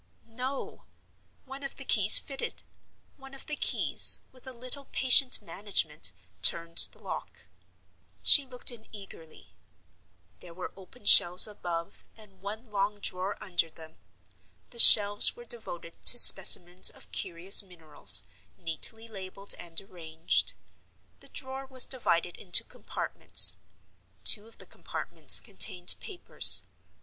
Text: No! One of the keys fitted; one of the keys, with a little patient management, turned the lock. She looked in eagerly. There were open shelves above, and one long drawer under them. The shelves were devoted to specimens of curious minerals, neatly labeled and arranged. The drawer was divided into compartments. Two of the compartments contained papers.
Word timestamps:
No! 0.25 0.85
One 1.45 1.61
of 1.61 1.75
the 1.75 1.85
keys 1.85 2.17
fitted; 2.17 2.63
one 3.17 3.35
of 3.35 3.45
the 3.45 3.55
keys, 3.55 4.21
with 4.31 4.47
a 4.47 4.51
little 4.51 4.85
patient 4.85 5.39
management, 5.43 6.11
turned 6.41 6.79
the 6.91 6.97
lock. 6.97 7.43
She 8.23 8.43
looked 8.43 8.71
in 8.71 8.87
eagerly. 8.91 9.53
There 10.39 10.55
were 10.55 10.73
open 10.75 11.05
shelves 11.05 11.45
above, 11.45 12.03
and 12.17 12.41
one 12.41 12.71
long 12.71 12.99
drawer 12.99 13.37
under 13.43 13.69
them. 13.69 13.97
The 14.71 14.79
shelves 14.79 15.35
were 15.35 15.45
devoted 15.45 16.03
to 16.07 16.17
specimens 16.17 16.89
of 16.89 17.11
curious 17.11 17.61
minerals, 17.61 18.23
neatly 18.57 19.07
labeled 19.07 19.53
and 19.59 19.79
arranged. 19.79 20.53
The 21.19 21.29
drawer 21.29 21.67
was 21.67 21.85
divided 21.85 22.37
into 22.37 22.63
compartments. 22.63 23.59
Two 24.23 24.47
of 24.47 24.57
the 24.57 24.65
compartments 24.65 25.39
contained 25.39 25.95
papers. 25.99 26.63